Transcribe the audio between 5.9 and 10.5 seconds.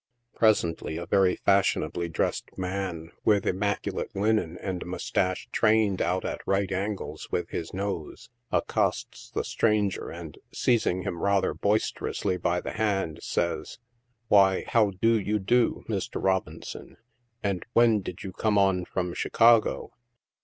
out at right angles with his nose, accosts the stranger, and,